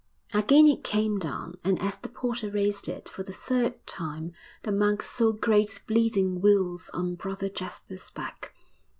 [0.33, 4.31] Again it came down, and as the porter raised it for the third time
[4.63, 8.55] the monks saw great bleeding weals on Brother Jasper's back.